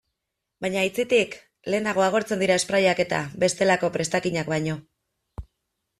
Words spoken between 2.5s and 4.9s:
sprayak eta bestelako prestakinak baino.